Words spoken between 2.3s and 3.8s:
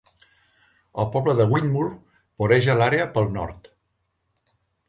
voreja l'àrea pel nord.